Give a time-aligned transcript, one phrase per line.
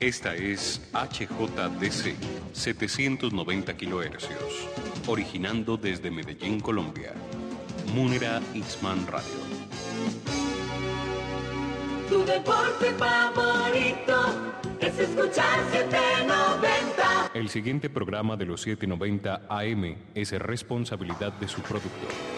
[0.00, 2.14] Esta es HJDC
[2.52, 4.68] 790 kilohercios,
[5.08, 7.12] originando desde Medellín, Colombia.
[7.92, 9.40] Munera Xman Radio.
[12.08, 17.32] Tu deporte favorito es escuchar 790.
[17.34, 22.37] El siguiente programa de los 790 AM es responsabilidad de su productor.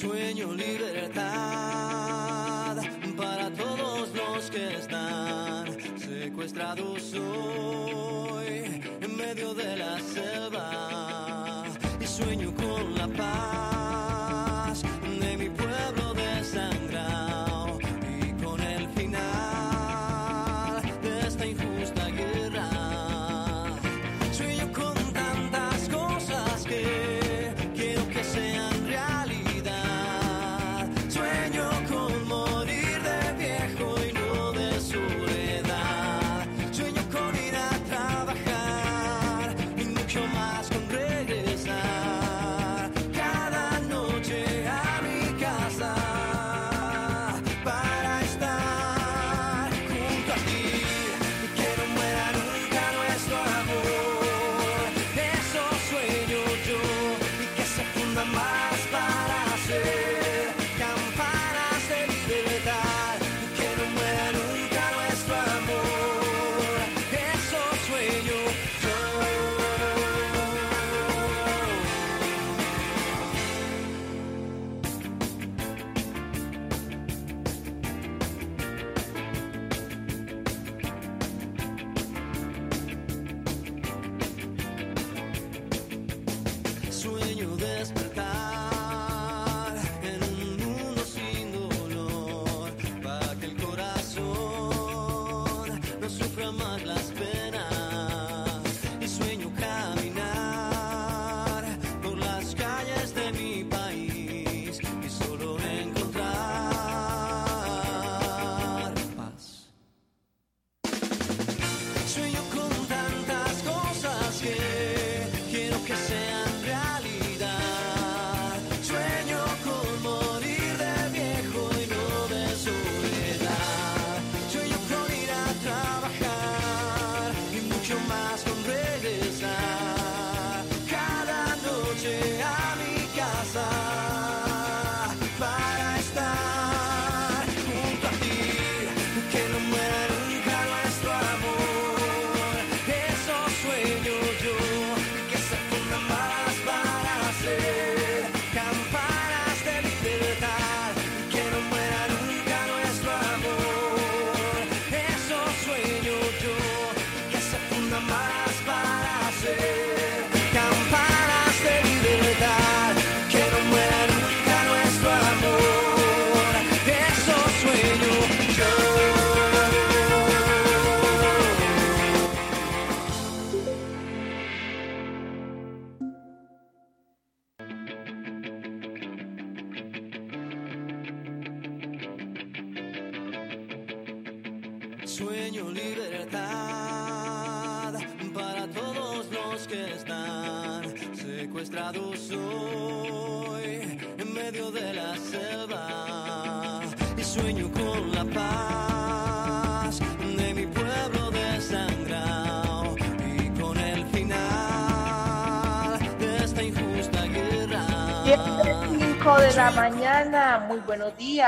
[0.00, 1.20] sueño, libertad
[3.18, 5.66] para todos los que están
[5.98, 8.19] secuestrados hoy.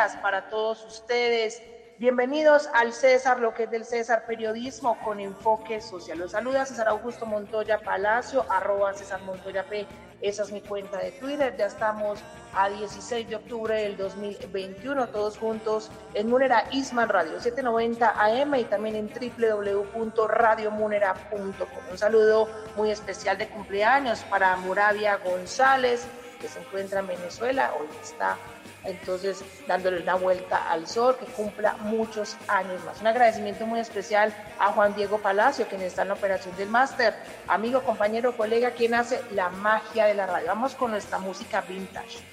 [0.02, 1.62] días para todos ustedes.
[1.99, 6.19] Bienvenidos al César, lo que es del César Periodismo con enfoque social.
[6.19, 9.87] Los saluda César Augusto Montoya Palacio, arroba César Montoya P.
[10.20, 11.54] Esa es mi cuenta de Twitter.
[11.56, 12.19] Ya estamos
[12.52, 18.64] a 16 de octubre del 2021, todos juntos en Munera Isman Radio 790 AM y
[18.64, 21.93] también en www.radiomunera.com.
[21.93, 26.04] Un saludo muy especial de cumpleaños para Moravia González,
[26.40, 27.72] que se encuentra en Venezuela.
[27.78, 28.37] Hoy está
[28.84, 33.00] entonces dándole una vuelta al sol, que cumpla muchos años más.
[33.00, 37.14] Un agradecimiento muy especial a Juan Diego Palacio, quien está en la operación del máster,
[37.49, 40.49] amigo, compañero, colega, quien hace la magia de la radio.
[40.49, 42.31] Vamos con nuestra música vintage.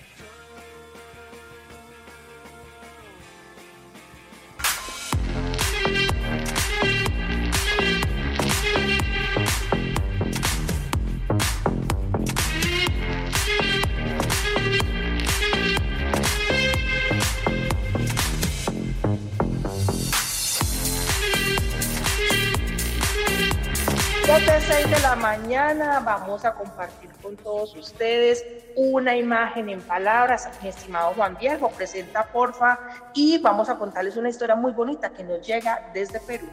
[24.69, 28.43] Siete, seis de la mañana vamos a compartir con todos ustedes
[28.75, 30.47] una imagen en palabras.
[30.61, 32.77] Mi estimado Juan Diego, presenta porfa
[33.15, 36.47] y vamos a contarles una historia muy bonita que nos llega desde Perú.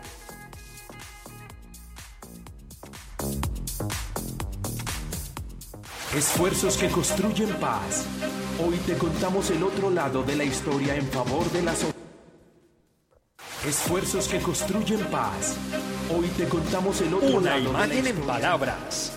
[6.15, 8.07] Esfuerzos que construyen paz.
[8.67, 11.95] Hoy te contamos el otro lado de la historia en favor de la sociedad.
[13.67, 15.57] Esfuerzos que construyen paz.
[16.09, 18.27] Hoy te contamos el otro Una lado de la imagen en historia.
[18.27, 19.17] palabras.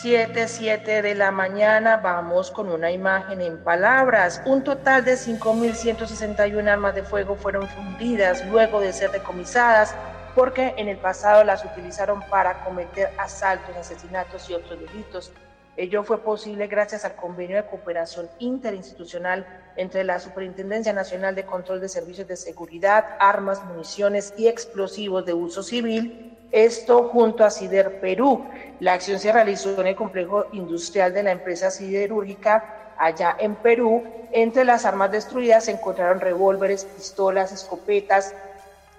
[0.00, 4.42] Siete, siete de la mañana vamos con una imagen en palabras.
[4.46, 9.94] Un total de 5.161 armas de fuego fueron fundidas luego de ser decomisadas
[10.34, 15.32] porque en el pasado las utilizaron para cometer asaltos, asesinatos y otros delitos.
[15.76, 19.46] Ello fue posible gracias al convenio de cooperación interinstitucional
[19.76, 25.32] entre la Superintendencia Nacional de Control de Servicios de Seguridad, Armas, Municiones y Explosivos de
[25.32, 28.44] Uso Civil, esto junto a Cider Perú.
[28.80, 34.04] La acción se realizó en el complejo industrial de la empresa siderúrgica allá en Perú.
[34.30, 38.34] Entre las armas destruidas se encontraron revólveres, pistolas, escopetas,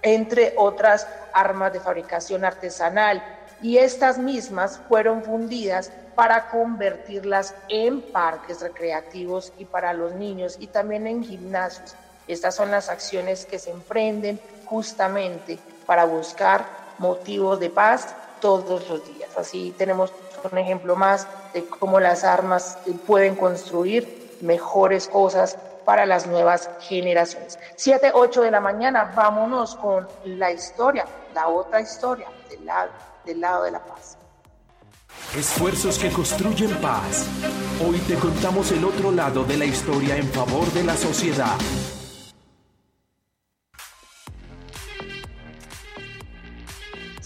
[0.02, 3.22] entre otras armas de fabricación artesanal.
[3.64, 10.66] Y estas mismas fueron fundidas para convertirlas en parques recreativos y para los niños y
[10.66, 11.94] también en gimnasios.
[12.28, 16.66] Estas son las acciones que se emprenden justamente para buscar
[16.98, 19.30] motivos de paz todos los días.
[19.38, 20.12] Así tenemos
[20.52, 22.76] un ejemplo más de cómo las armas
[23.06, 25.56] pueden construir mejores cosas
[25.86, 27.58] para las nuevas generaciones.
[27.76, 32.64] 7, 8 de la mañana, vámonos con la historia, la otra historia del
[33.40, 34.16] lado, de la paz.
[35.36, 37.26] Esfuerzos que construyen paz.
[37.84, 41.56] Hoy te contamos el otro lado de la historia en favor de la sociedad.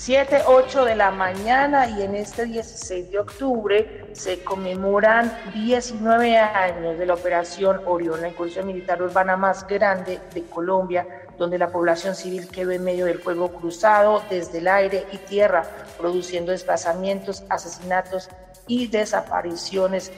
[0.09, 6.99] 7, 8 de la mañana y en este 16 de octubre se conmemoran 19 años
[6.99, 11.07] de la operación Orión, la incursión militar urbana más grande de Colombia,
[11.37, 15.65] donde la población civil quedó en medio del fuego cruzado desde el aire y tierra,
[15.99, 18.31] produciendo desplazamientos, asesinatos
[18.67, 20.11] y desapariciones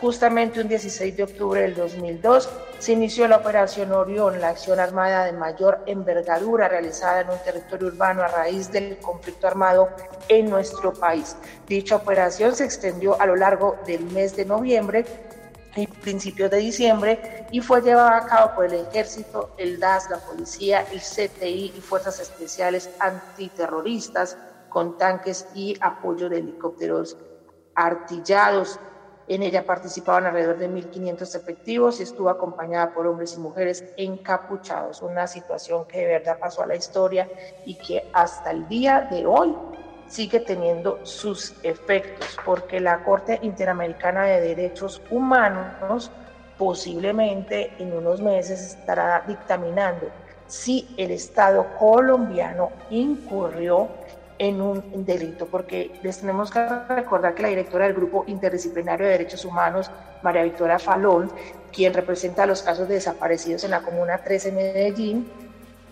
[0.00, 2.48] Justamente un 16 de octubre del 2002
[2.78, 7.88] se inició la Operación Orión, la acción armada de mayor envergadura realizada en un territorio
[7.88, 9.88] urbano a raíz del conflicto armado
[10.28, 11.36] en nuestro país.
[11.66, 15.04] Dicha operación se extendió a lo largo del mes de noviembre
[15.76, 20.18] y principios de diciembre y fue llevada a cabo por el ejército, el DAS, la
[20.18, 24.36] policía, el CTI y fuerzas especiales antiterroristas
[24.68, 27.16] con tanques y apoyo de helicópteros
[27.74, 28.78] artillados.
[29.26, 35.00] En ella participaban alrededor de 1.500 efectivos y estuvo acompañada por hombres y mujeres encapuchados,
[35.00, 37.28] una situación que de verdad pasó a la historia
[37.64, 39.54] y que hasta el día de hoy
[40.06, 46.10] sigue teniendo sus efectos, porque la Corte Interamericana de Derechos Humanos
[46.58, 50.08] posiblemente en unos meses estará dictaminando
[50.46, 53.88] si el Estado colombiano incurrió
[54.48, 59.12] en un delito, porque les tenemos que recordar que la directora del Grupo Interdisciplinario de
[59.12, 59.90] Derechos Humanos,
[60.22, 61.30] María Victoria Falón,
[61.72, 65.30] quien representa los casos de desaparecidos en la Comuna 13 en Medellín,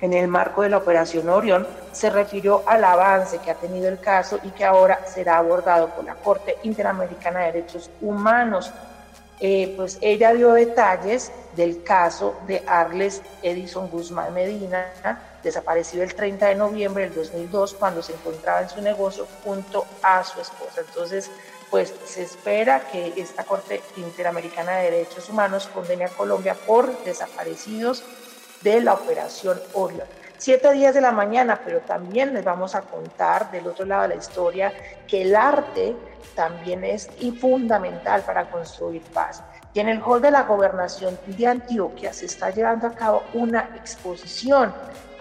[0.01, 4.01] en el marco de la Operación Orión, se refirió al avance que ha tenido el
[4.01, 8.73] caso y que ahora será abordado por la Corte Interamericana de Derechos Humanos.
[9.41, 14.87] Eh, pues ella dio detalles del caso de Arles Edison Guzmán Medina,
[15.43, 20.23] desaparecido el 30 de noviembre del 2002 cuando se encontraba en su negocio junto a
[20.25, 20.83] su esposa.
[20.87, 21.31] Entonces,
[21.71, 28.05] pues se espera que esta Corte Interamericana de Derechos Humanos condene a Colombia por desaparecidos
[28.63, 30.07] de la Operación Orión.
[30.39, 34.09] 7 días de la mañana, pero también les vamos a contar del otro lado de
[34.09, 34.73] la historia
[35.07, 35.95] que el arte
[36.35, 37.09] también es
[37.41, 39.43] fundamental para construir paz.
[39.73, 43.71] Y en el hall de la gobernación de Antioquia se está llevando a cabo una
[43.77, 44.75] exposición,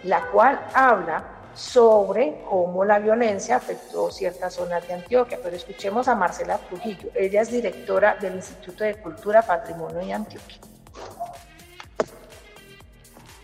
[0.04, 5.40] la cual habla sobre cómo la violencia afectó ciertas zonas de Antioquia.
[5.42, 7.10] Pero escuchemos a Marcela Trujillo.
[7.14, 10.60] Ella es directora del Instituto de Cultura, Patrimonio de Antioquia.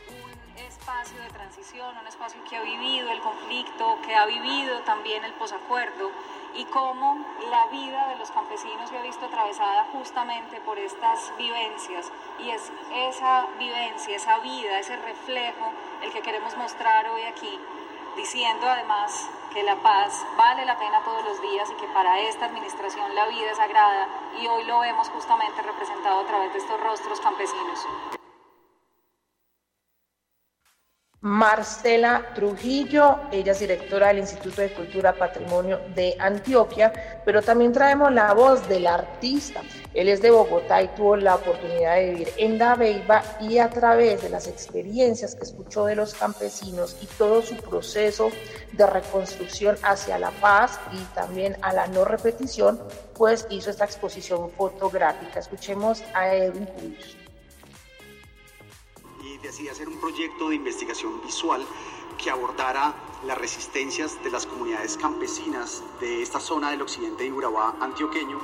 [0.09, 5.23] Un espacio de transición, un espacio que ha vivido el conflicto, que ha vivido también
[5.23, 6.09] el posacuerdo
[6.57, 12.11] y cómo la vida de los campesinos se ha visto atravesada justamente por estas vivencias.
[12.39, 15.71] Y es esa vivencia, esa vida, ese reflejo
[16.01, 17.59] el que queremos mostrar hoy aquí
[18.17, 22.45] diciendo además que la paz vale la pena todos los días y que para esta
[22.45, 24.07] administración la vida es sagrada
[24.41, 27.85] y hoy lo vemos justamente representado a través de estos rostros campesinos.
[31.21, 36.93] Marcela Trujillo, ella es directora del Instituto de Cultura Patrimonio de Antioquia,
[37.25, 39.63] pero también traemos la voz del artista.
[39.95, 44.21] Él es de Bogotá y tuvo la oportunidad de vivir en Dabeiba y a través
[44.21, 48.29] de las experiencias que escuchó de los campesinos y todo su proceso
[48.73, 52.79] de reconstrucción hacia la paz y también a la no repetición,
[53.15, 55.39] pues hizo esta exposición fotográfica.
[55.39, 57.26] Escuchemos a Edwin Cubillos
[59.41, 61.65] y decidí hacer un proyecto de investigación visual
[62.17, 62.93] que abordara
[63.25, 68.39] las resistencias de las comunidades campesinas de esta zona del occidente de Urabá antioqueño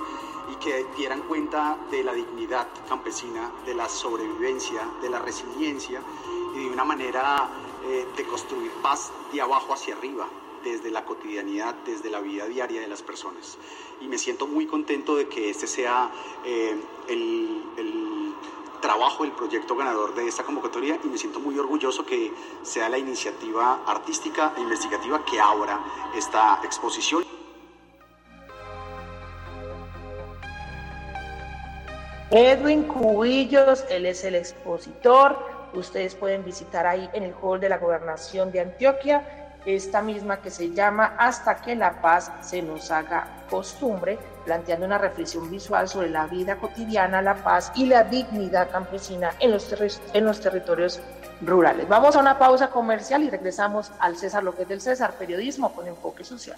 [0.51, 6.01] y que dieran cuenta de la dignidad campesina, de la sobrevivencia, de la resiliencia
[6.55, 7.49] y de una manera
[7.85, 10.27] eh, de construir paz de abajo hacia arriba,
[10.63, 13.57] desde la cotidianidad, desde la vida diaria de las personas.
[14.01, 16.11] Y me siento muy contento de que este sea
[16.45, 16.75] eh,
[17.07, 18.22] el
[18.83, 22.97] trabajo, el proyecto ganador de esta convocatoria y me siento muy orgulloso que sea la
[22.97, 25.79] iniciativa artística e investigativa que abra
[26.13, 27.23] esta exposición.
[32.29, 35.37] Edwin Cubillos, él es el expositor.
[35.73, 40.49] Ustedes pueden visitar ahí en el hall de la gobernación de Antioquia esta misma que
[40.49, 46.09] se llama Hasta que la paz se nos haga costumbre, planteando una reflexión visual sobre
[46.09, 49.73] la vida cotidiana, la paz y la dignidad campesina en los,
[50.13, 50.99] en los territorios
[51.41, 51.87] rurales.
[51.87, 56.23] Vamos a una pausa comercial y regresamos al César, es del César, periodismo con enfoque
[56.23, 56.57] social.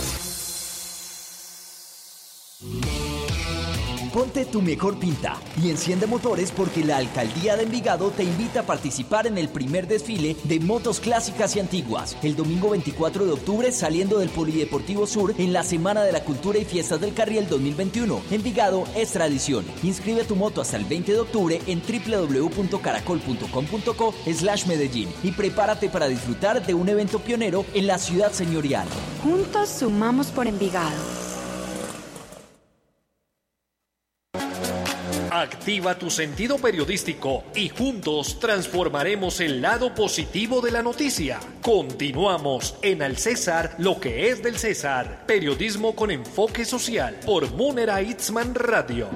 [4.13, 8.65] Ponte tu mejor pinta y enciende motores porque la Alcaldía de Envigado te invita a
[8.65, 13.71] participar en el primer desfile de motos clásicas y antiguas, el domingo 24 de octubre
[13.71, 18.21] saliendo del Polideportivo Sur en la Semana de la Cultura y Fiestas del Carriel 2021.
[18.31, 19.63] Envigado es tradición.
[19.81, 26.09] Inscribe tu moto hasta el 20 de octubre en www.caracol.com.co slash Medellín y prepárate para
[26.09, 28.89] disfrutar de un evento pionero en la ciudad señorial.
[29.23, 31.30] Juntos sumamos por Envigado.
[35.51, 41.41] Activa tu sentido periodístico y juntos transformaremos el lado positivo de la noticia.
[41.61, 45.25] Continuamos en Al César, lo que es del César.
[45.27, 49.09] Periodismo con enfoque social por Munera Itzman Radio.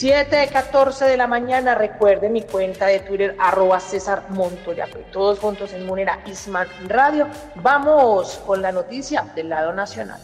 [0.00, 5.84] 7.14 de la mañana, recuerde mi cuenta de Twitter, arroba César Montoya, todos juntos en
[5.84, 7.28] Munera Isman Radio.
[7.56, 10.18] Vamos con la noticia del lado nacional.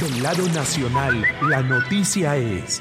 [0.00, 2.80] Del lado nacional, la noticia es...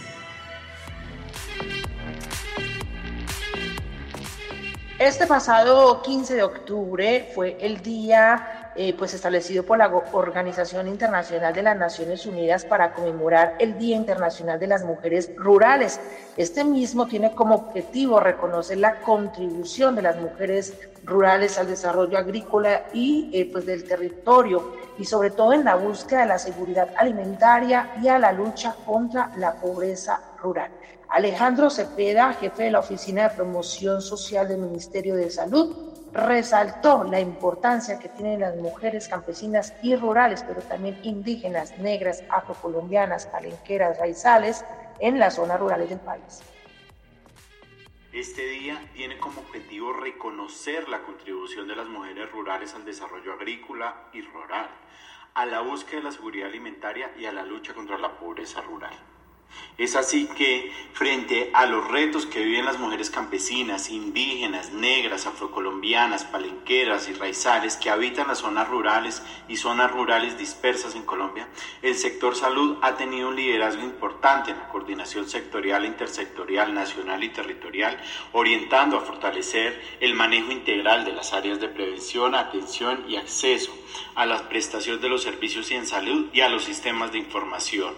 [4.99, 11.53] Este pasado 15 de octubre fue el día eh, pues establecido por la Organización Internacional
[11.53, 15.99] de las Naciones Unidas para conmemorar el Día Internacional de las Mujeres Rurales.
[16.35, 20.73] Este mismo tiene como objetivo reconocer la contribución de las mujeres
[21.05, 26.21] rurales al desarrollo agrícola y eh, pues del territorio y sobre todo en la búsqueda
[26.21, 30.71] de la seguridad alimentaria y a la lucha contra la pobreza rural.
[31.09, 37.19] Alejandro Cepeda, jefe de la Oficina de Promoción Social del Ministerio de Salud, resaltó la
[37.19, 44.63] importancia que tienen las mujeres campesinas y rurales, pero también indígenas, negras, afrocolombianas, palenqueras, raizales
[44.99, 46.41] en las zonas rurales del país.
[48.13, 53.93] Este día tiene como objetivo reconocer la contribución de las mujeres rurales al desarrollo agrícola
[54.13, 54.69] y rural,
[55.33, 58.97] a la búsqueda de la seguridad alimentaria y a la lucha contra la pobreza rural.
[59.77, 66.23] Es así que, frente a los retos que viven las mujeres campesinas, indígenas, negras, afrocolombianas,
[66.23, 71.49] palenqueras y raizales que habitan las zonas rurales y zonas rurales dispersas en Colombia,
[71.81, 77.21] el sector salud ha tenido un liderazgo importante en la coordinación sectorial e intersectorial, nacional
[77.25, 83.17] y territorial, orientando a fortalecer el manejo integral de las áreas de prevención, atención y
[83.17, 83.77] acceso
[84.15, 87.93] a la prestación de los servicios en salud y a los sistemas de información.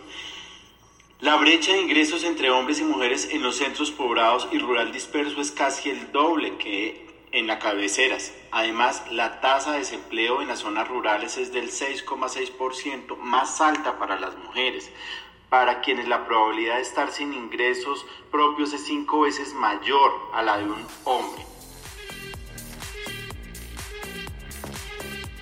[1.19, 5.41] La brecha de ingresos entre hombres y mujeres en los centros poblados y rural disperso
[5.41, 8.35] es casi el doble que en las cabeceras.
[8.51, 14.19] Además, la tasa de desempleo en las zonas rurales es del 6,6%, más alta para
[14.19, 14.91] las mujeres,
[15.49, 20.59] para quienes la probabilidad de estar sin ingresos propios es cinco veces mayor a la
[20.59, 21.43] de un hombre.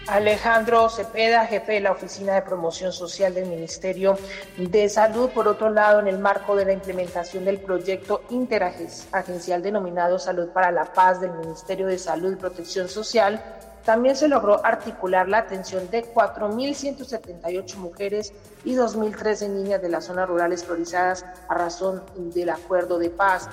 [0.07, 4.15] Alejandro Cepeda, jefe de la Oficina de Promoción Social del Ministerio
[4.55, 5.31] de Salud.
[5.31, 10.71] Por otro lado, en el marco de la implementación del proyecto interagencial denominado Salud para
[10.71, 13.43] la Paz del Ministerio de Salud y Protección Social,
[13.83, 18.31] también se logró articular la atención de 4.178 mujeres
[18.63, 23.49] y 2.013 niñas de las zonas rurales priorizadas a razón del acuerdo de paz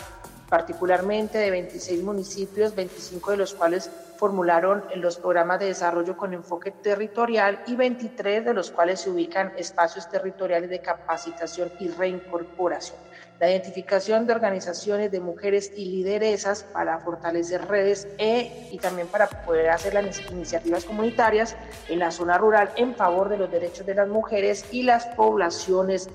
[0.50, 3.90] particularmente de 26 municipios, 25 de los cuales
[4.22, 9.52] formularon los programas de desarrollo con enfoque territorial y 23 de los cuales se ubican
[9.56, 13.00] espacios territoriales de capacitación y reincorporación.
[13.40, 19.26] La identificación de organizaciones de mujeres y lideresas para fortalecer redes e, y también para
[19.26, 21.56] poder hacer las iniciativas comunitarias
[21.88, 26.08] en la zona rural en favor de los derechos de las mujeres y las poblaciones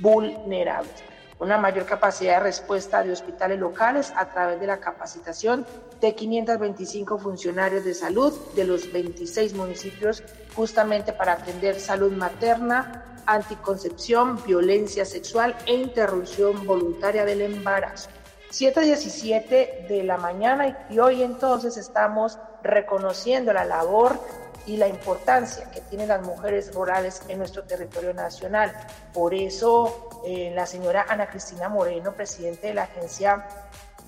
[0.00, 1.11] vulnerables
[1.42, 5.66] una mayor capacidad de respuesta de hospitales locales a través de la capacitación
[6.00, 10.22] de 525 funcionarios de salud de los 26 municipios
[10.54, 18.08] justamente para atender salud materna, anticoncepción, violencia sexual e interrupción voluntaria del embarazo.
[18.52, 24.20] 7.17 de la mañana y hoy entonces estamos reconociendo la labor
[24.66, 28.72] y la importancia que tienen las mujeres rurales en nuestro territorio nacional.
[29.12, 33.46] Por eso, eh, la señora Ana Cristina Moreno, presidente de la Agencia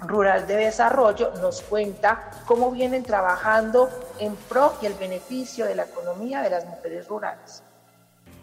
[0.01, 3.89] Rural de Desarrollo, nos cuenta cómo vienen trabajando
[4.19, 7.63] en pro y el beneficio de la economía de las mujeres rurales.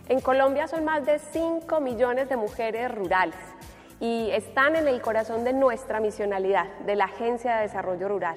[0.09, 3.35] En Colombia son más de 5 millones de mujeres rurales
[3.99, 8.35] y están en el corazón de nuestra misionalidad, de la Agencia de Desarrollo Rural.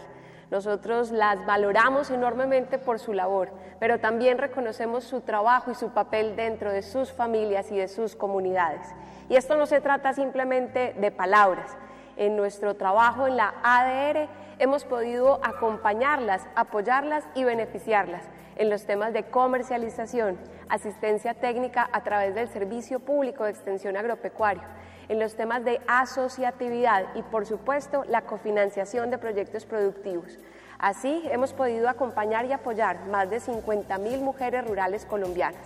[0.54, 6.36] Nosotros las valoramos enormemente por su labor, pero también reconocemos su trabajo y su papel
[6.36, 8.86] dentro de sus familias y de sus comunidades.
[9.28, 11.76] Y esto no se trata simplemente de palabras.
[12.16, 14.28] En nuestro trabajo en la ADR
[14.60, 18.22] hemos podido acompañarlas, apoyarlas y beneficiarlas
[18.54, 20.38] en los temas de comercialización,
[20.68, 24.62] asistencia técnica a través del Servicio Público de Extensión Agropecuario
[25.08, 30.38] en los temas de asociatividad y, por supuesto, la cofinanciación de proyectos productivos.
[30.78, 35.62] Así, hemos podido acompañar y apoyar más de 50.000 mujeres rurales colombianas.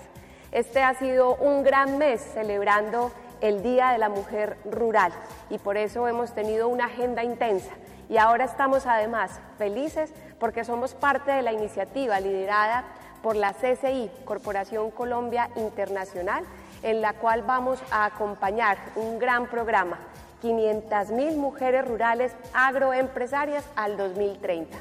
[0.53, 5.12] Este ha sido un gran mes celebrando el Día de la Mujer Rural
[5.51, 7.72] y por eso hemos tenido una agenda intensa.
[8.09, 12.85] Y ahora estamos además felices porque somos parte de la iniciativa liderada
[13.22, 16.44] por la CCI, Corporación Colombia Internacional,
[16.83, 19.99] en la cual vamos a acompañar un gran programa,
[20.43, 24.77] 500.000 mujeres rurales agroempresarias al 2030.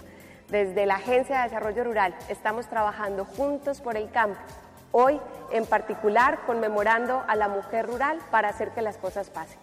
[0.50, 4.40] Desde la Agencia de Desarrollo Rural estamos trabajando juntos por el campo,
[4.92, 5.20] hoy
[5.52, 9.60] en particular conmemorando a la mujer rural para hacer que las cosas pasen.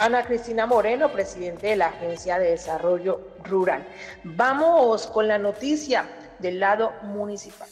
[0.00, 3.84] Ana Cristina Moreno, presidente de la Agencia de Desarrollo Rural.
[4.22, 6.06] Vamos con la noticia
[6.38, 7.68] del lado municipal.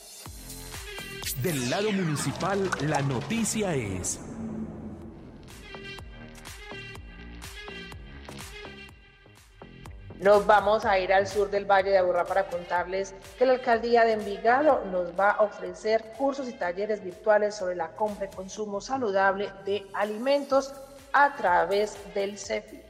[1.43, 4.21] Del lado municipal, la noticia es...
[10.19, 14.03] Nos vamos a ir al sur del Valle de Aburrá para contarles que la alcaldía
[14.05, 18.81] de Envigado nos va a ofrecer cursos y talleres virtuales sobre la compra y consumo
[18.81, 20.73] saludable de alimentos
[21.13, 22.86] a través del CEFI.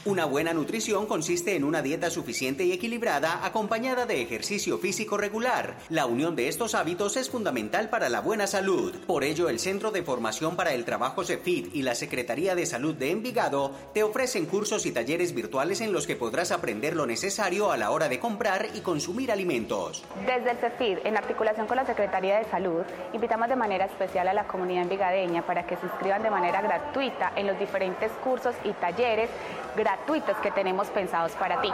[0.08, 5.74] Una buena nutrición consiste en una dieta suficiente y equilibrada acompañada de ejercicio físico regular.
[5.90, 8.96] La unión de estos hábitos es fundamental para la buena salud.
[9.06, 12.94] Por ello, el Centro de Formación para el Trabajo CEFIT y la Secretaría de Salud
[12.94, 17.70] de Envigado te ofrecen cursos y talleres virtuales en los que podrás aprender lo necesario
[17.70, 20.02] a la hora de comprar y consumir alimentos.
[20.24, 22.80] Desde el CEFID, en articulación con la Secretaría de Salud,
[23.12, 27.34] invitamos de manera especial a la comunidad envigadeña para que se inscriban de manera gratuita
[27.36, 29.28] en los diferentes cursos y talleres
[29.76, 29.97] gratuitos
[30.42, 31.70] que tenemos pensados para ti,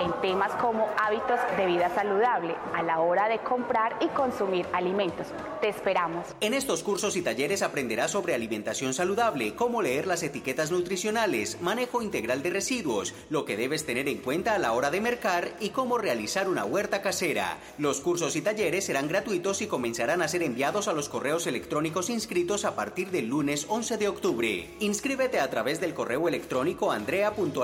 [0.00, 5.26] en temas como hábitos de vida saludable a la hora de comprar y consumir alimentos.
[5.60, 6.26] Te esperamos.
[6.40, 12.02] En estos cursos y talleres aprenderás sobre alimentación saludable, cómo leer las etiquetas nutricionales, manejo
[12.02, 15.70] integral de residuos, lo que debes tener en cuenta a la hora de mercar y
[15.70, 17.58] cómo realizar una huerta casera.
[17.78, 22.10] Los cursos y talleres serán gratuitos y comenzarán a ser enviados a los correos electrónicos
[22.10, 24.70] inscritos a partir del lunes 11 de octubre.
[24.80, 26.92] Inscríbete a través del correo electrónico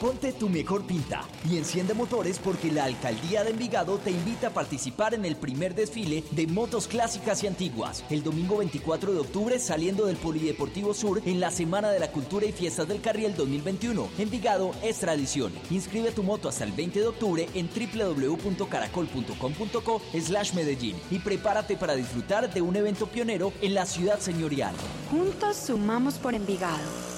[0.00, 4.54] Ponte tu mejor pinta y enciende motores porque la Alcaldía de Envigado te invita a
[4.54, 9.58] participar en el primer desfile de motos clásicas y antiguas, el domingo 24 de octubre
[9.58, 14.08] saliendo del Polideportivo Sur en la Semana de la Cultura y Fiestas del Carriel 2021.
[14.18, 15.52] Envigado es tradición.
[15.68, 21.96] Inscribe tu moto hasta el 20 de octubre en www.caracol.com.co slash Medellín y prepárate para
[21.96, 24.76] disfrutar de un evento pionero en la ciudad señorial.
[25.10, 27.17] Juntos sumamos por Envigado.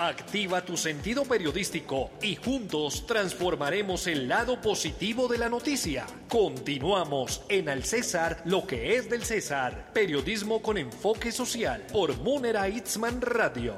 [0.00, 6.06] Activa tu sentido periodístico y juntos transformaremos el lado positivo de la noticia.
[6.28, 9.90] Continuamos en Al César, lo que es del César.
[9.92, 13.74] Periodismo con enfoque social por Munera Itzman Radio.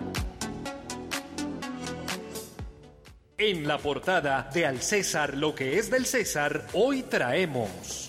[3.39, 8.00] En la portada de Al César, lo que es del César, hoy traemos...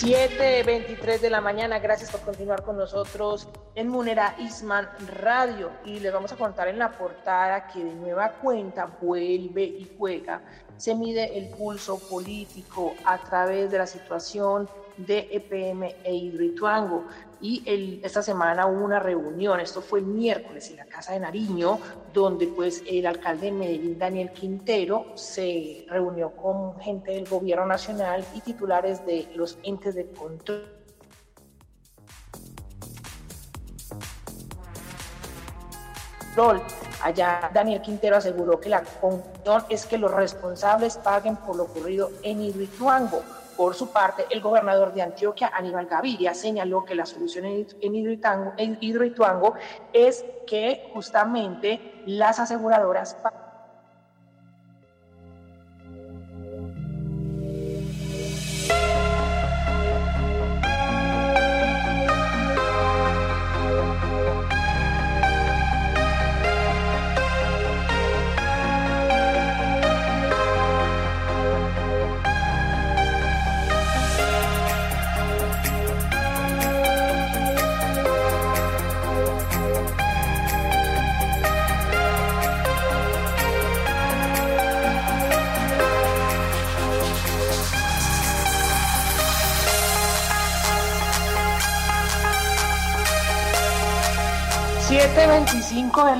[0.00, 4.88] 7.23 de la mañana, gracias por continuar con nosotros en Munera Isman
[5.20, 5.72] Radio.
[5.84, 10.40] Y les vamos a contar en la portada que de nueva cuenta vuelve y juega,
[10.76, 17.04] se mide el pulso político a través de la situación de EPM e Hidroituango
[17.40, 21.20] y el, esta semana hubo una reunión, esto fue el miércoles en la Casa de
[21.20, 21.78] Nariño,
[22.12, 28.24] donde pues el alcalde de Medellín, Daniel Quintero, se reunió con gente del gobierno nacional
[28.34, 30.77] y titulares de los entes de control.
[37.02, 42.10] Allá Daniel Quintero aseguró que la conclusión es que los responsables paguen por lo ocurrido
[42.22, 43.22] en Hidroituango.
[43.56, 48.52] Por su parte, el gobernador de Antioquia, Aníbal Gaviria, señaló que la solución en Hidroituango,
[48.56, 49.54] en Hidroituango
[49.92, 53.47] es que justamente las aseguradoras 7.25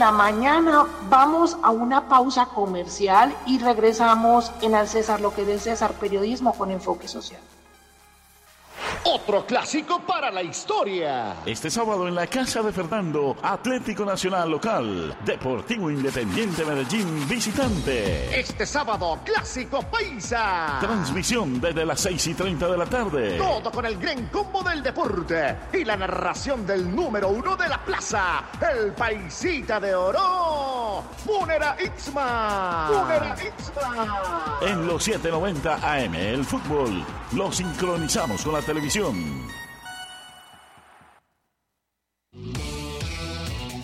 [0.09, 5.65] la mañana, vamos a una pausa comercial y regresamos en Al César, lo que es
[5.65, 7.43] César Periodismo con enfoque social.
[9.11, 11.37] Otro clásico para la historia.
[11.47, 18.39] Este sábado en la casa de Fernando, Atlético Nacional local, Deportivo Independiente Medellín visitante.
[18.39, 20.77] Este sábado, clásico paisa.
[20.81, 23.39] Transmisión desde las 6 y 30 de la tarde.
[23.39, 27.83] Todo con el gran combo del deporte y la narración del número uno de la
[27.83, 32.91] plaza, el paisita de oro, Munera Itzma.
[32.91, 34.59] Munera Itzma.
[34.61, 39.68] En los 790 AM, el fútbol lo sincronizamos con la televisión.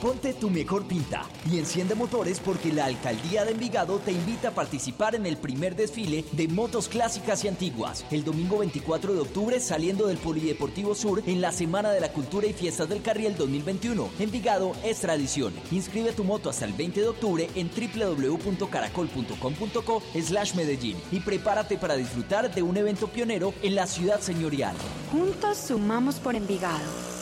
[0.04, 4.54] Ponte tu mejor pinta y enciende motores porque la Alcaldía de Envigado te invita a
[4.54, 9.58] participar en el primer desfile de motos clásicas y antiguas, el domingo 24 de octubre
[9.60, 14.10] saliendo del Polideportivo Sur en la Semana de la Cultura y Fiestas del Carriel 2021.
[14.18, 15.54] Envigado es tradición.
[15.70, 21.96] Inscribe tu moto hasta el 20 de octubre en www.caracol.com.co slash Medellín y prepárate para
[21.96, 24.76] disfrutar de un evento pionero en la ciudad señorial.
[25.10, 27.13] Juntos sumamos por Envigado.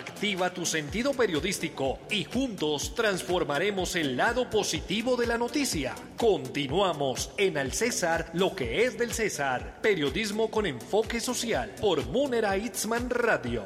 [0.00, 5.94] Activa tu sentido periodístico y juntos transformaremos el lado positivo de la noticia.
[6.16, 9.78] Continuamos en Al César, lo que es del César.
[9.82, 13.62] Periodismo con enfoque social por Munera Itzman Radio.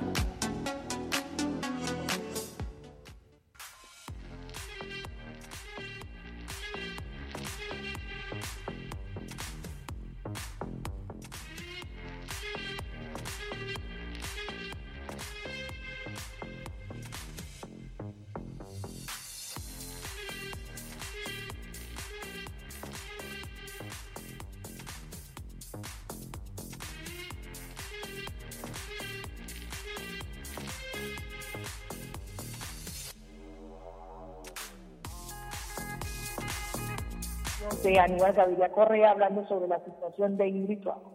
[37.84, 41.12] De Aníbal Gaviria Correa hablando sobre la situación de Hidroituango.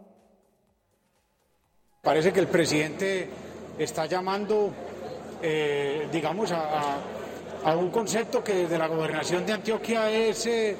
[2.02, 3.28] Parece que el presidente
[3.78, 4.72] está llamando,
[5.42, 10.78] eh, digamos, a, un concepto que desde la gobernación de Antioquia es eh,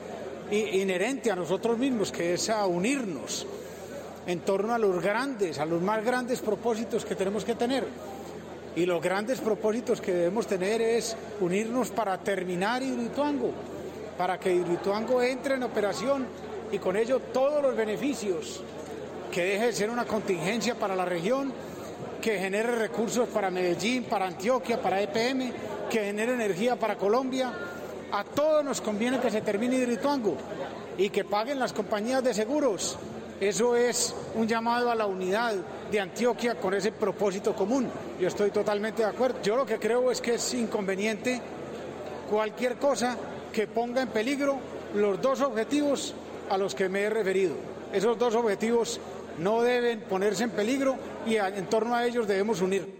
[0.50, 3.46] inherente a nosotros mismos, que es a unirnos
[4.26, 7.86] en torno a los grandes, a los más grandes propósitos que tenemos que tener.
[8.76, 13.52] Y los grandes propósitos que debemos tener es unirnos para terminar Hidroituango,
[14.20, 16.28] para que Hidroituango entre en operación
[16.74, 18.62] y con ello todos los beneficios,
[19.32, 21.54] que deje de ser una contingencia para la región,
[22.22, 25.54] que genere recursos para Medellín, para Antioquia, para EPM,
[25.90, 27.54] que genere energía para Colombia.
[28.12, 30.36] A todos nos conviene que se termine Hidroituango
[30.98, 32.98] y que paguen las compañías de seguros.
[33.40, 35.54] Eso es un llamado a la unidad
[35.90, 37.90] de Antioquia con ese propósito común.
[38.20, 39.42] Yo estoy totalmente de acuerdo.
[39.42, 41.42] Yo lo que creo es que es inconveniente
[42.30, 43.18] cualquier cosa
[43.54, 44.58] que ponga en peligro
[44.96, 46.16] los dos objetivos
[46.50, 47.56] a los que me he referido.
[47.94, 49.00] Esos dos objetivos
[49.40, 52.98] no deben ponerse en peligro y en torno a ellos debemos unir.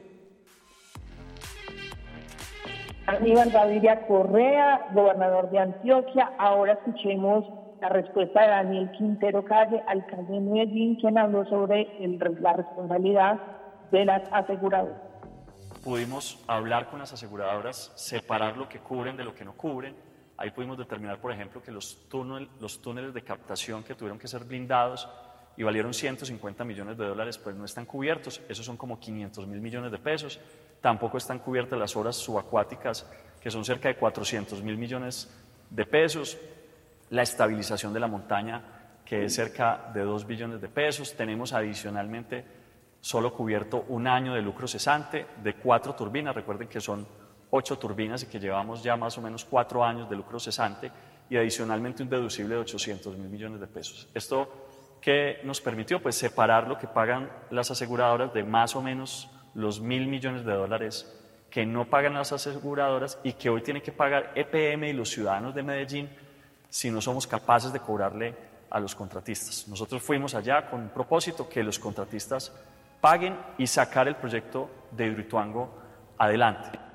[3.08, 6.32] Aníbal Gaviria Correa, gobernador de Antioquia.
[6.38, 7.44] Ahora escuchemos
[7.82, 13.40] la respuesta de Daniel Quintero Calle, alcalde de Medellín, quien habló sobre el- la responsabilidad
[13.92, 14.98] de las aseguradoras.
[15.84, 19.96] pudimos hablar con las aseguradoras, separar lo que cubren de lo que no cubren.
[20.42, 24.28] Ahí pudimos determinar, por ejemplo, que los, túnel- los túneles de captación que tuvieron que
[24.30, 25.08] ser blindados
[25.58, 28.40] y valieron 150 millones de dólares, pues no están cubiertos.
[28.48, 30.40] Esos son como 500 mil millones de pesos.
[30.80, 33.06] Tampoco están cubiertas las horas subacuáticas,
[33.42, 35.30] que son cerca de 400 mil millones
[35.70, 36.38] de pesos.
[37.10, 38.62] La estabilización de la montaña,
[39.04, 41.18] que es cerca de 2 billones de pesos.
[41.18, 42.46] Tenemos adicionalmente
[43.02, 46.34] solo cubierto un año de lucro cesante de cuatro turbinas.
[46.34, 47.06] Recuerden que son
[47.52, 50.92] ocho turbinas y que llevamos ya más o menos cuatro años de lucro cesante
[51.30, 54.08] y adicionalmente un deducible de 800 mil millones de pesos.
[54.14, 54.50] Esto
[55.02, 59.80] que nos permitió pues separar lo que pagan las aseguradoras de más o menos los
[59.80, 61.16] mil millones de dólares
[61.50, 65.56] que no pagan las aseguradoras y que hoy tienen que pagar EPM y los ciudadanos
[65.56, 66.10] de Medellín
[66.70, 68.36] si no somos capaces de cobrarle
[68.70, 69.68] a los contratistas.
[69.68, 72.52] Nosotros fuimos allá con un propósito que los contratistas
[73.02, 75.74] paguen y sacar el proyecto de Hidroituango
[76.18, 76.89] adelante.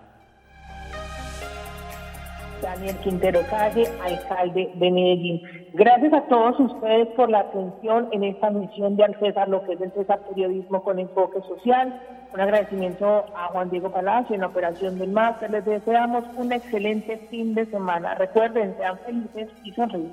[2.64, 5.42] Daniel Quintero Calle, alcalde de Medellín.
[5.74, 9.16] Gracias a todos ustedes por la atención en esta misión de Al
[9.48, 12.00] lo que es el César Periodismo con enfoque social.
[12.33, 15.50] Un agradecimiento a Juan Diego Palacio en la operación del máster.
[15.50, 18.14] Les deseamos un excelente fin de semana.
[18.14, 20.12] Recuerden, sean felices y sonríen.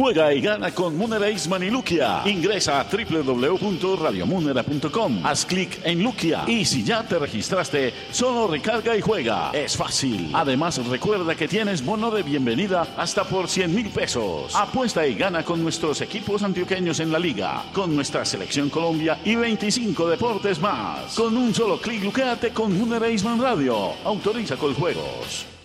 [0.00, 2.22] Juega y gana con Munera Isman y Luquia.
[2.24, 5.26] Ingresa a www.radiomunera.com.
[5.26, 6.44] Haz clic en Luquia.
[6.46, 9.50] Y si ya te registraste, solo recarga y juega.
[9.52, 10.30] Es fácil.
[10.32, 14.56] Además, recuerda que tienes bono de bienvenida hasta por 100 mil pesos.
[14.56, 19.36] Apuesta y gana con nuestros equipos antioqueños en la liga, con nuestra selección Colombia y
[19.36, 21.14] 25 deportes más.
[21.14, 23.92] Con un solo clic, luqueate con Munera Isman Radio.
[24.02, 25.59] Autoriza con juegos.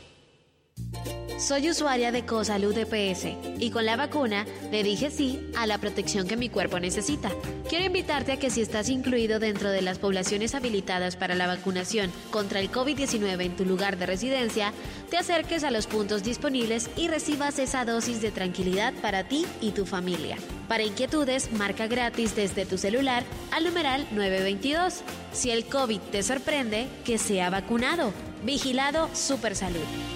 [1.37, 3.27] Soy usuaria de Cosalud EPS
[3.59, 7.29] y con la vacuna le dije sí a la protección que mi cuerpo necesita.
[7.67, 12.09] Quiero invitarte a que si estás incluido dentro de las poblaciones habilitadas para la vacunación
[12.31, 14.71] contra el COVID-19 en tu lugar de residencia,
[15.09, 19.71] te acerques a los puntos disponibles y recibas esa dosis de tranquilidad para ti y
[19.71, 20.37] tu familia.
[20.69, 25.01] Para inquietudes, marca gratis desde tu celular al numeral 922.
[25.33, 28.13] Si el COVID te sorprende, que sea vacunado.
[28.43, 30.14] Vigilado Supersalud.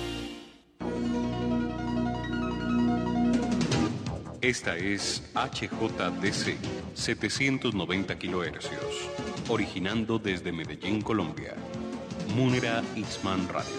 [4.41, 6.55] Esta es HJDC
[6.93, 8.69] 790 kHz,
[9.49, 11.55] originando desde Medellín, Colombia.
[12.33, 13.75] Munera Isman Radio.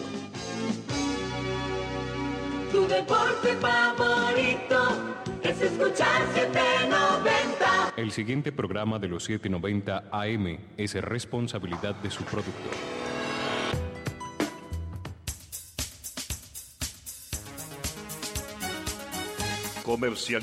[2.70, 7.94] Tu deporte favorito es escuchar 790.
[7.96, 12.74] El siguiente programa de los 790 AM es responsabilidad de su productor.
[19.90, 20.38] Comercial